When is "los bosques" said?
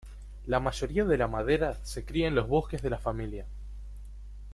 2.33-2.81